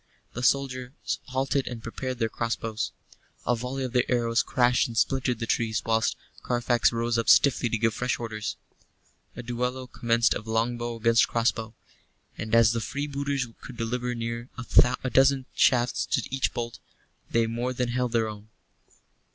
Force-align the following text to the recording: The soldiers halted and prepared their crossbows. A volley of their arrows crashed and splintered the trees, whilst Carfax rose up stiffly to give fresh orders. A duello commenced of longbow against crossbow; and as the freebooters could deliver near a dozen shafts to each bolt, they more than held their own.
The 0.33 0.41
soldiers 0.41 1.19
halted 1.27 1.67
and 1.67 1.83
prepared 1.83 2.17
their 2.17 2.27
crossbows. 2.27 2.91
A 3.45 3.55
volley 3.55 3.83
of 3.83 3.93
their 3.93 4.11
arrows 4.11 4.41
crashed 4.41 4.87
and 4.87 4.97
splintered 4.97 5.37
the 5.37 5.45
trees, 5.45 5.83
whilst 5.85 6.15
Carfax 6.41 6.91
rose 6.91 7.19
up 7.19 7.29
stiffly 7.29 7.69
to 7.69 7.77
give 7.77 7.93
fresh 7.93 8.17
orders. 8.19 8.55
A 9.35 9.43
duello 9.43 9.85
commenced 9.85 10.33
of 10.33 10.47
longbow 10.47 10.95
against 10.95 11.27
crossbow; 11.27 11.75
and 12.35 12.55
as 12.55 12.71
the 12.73 12.79
freebooters 12.81 13.45
could 13.61 13.77
deliver 13.77 14.15
near 14.15 14.49
a 15.03 15.09
dozen 15.11 15.45
shafts 15.53 16.07
to 16.07 16.23
each 16.31 16.51
bolt, 16.51 16.79
they 17.29 17.45
more 17.45 17.71
than 17.71 17.89
held 17.89 18.11
their 18.13 18.27
own. 18.27 18.49